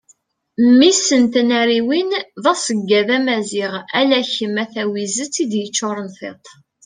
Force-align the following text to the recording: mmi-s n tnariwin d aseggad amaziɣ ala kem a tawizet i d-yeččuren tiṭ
mmi-s 0.65 1.07
n 1.21 1.23
tnariwin 1.33 2.11
d 2.43 2.45
aseggad 2.53 3.09
amaziɣ 3.17 3.73
ala 3.99 4.19
kem 4.33 4.55
a 4.63 4.65
tawizet 4.73 5.35
i 5.43 5.45
d-yeččuren 5.51 6.09
tiṭ 6.17 6.45